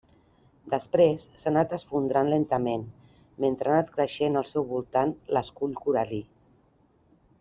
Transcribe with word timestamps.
Després 0.73 1.25
s'ha 1.41 1.49
anat 1.51 1.75
esfondrant 1.77 2.31
lentament 2.33 2.85
mentre 3.45 3.71
ha 3.71 3.75
anat 3.75 3.91
creixent 3.99 4.41
al 4.41 4.49
seu 4.53 4.67
voltant 4.75 5.13
l'escull 5.37 5.77
coral·lí. 5.83 6.23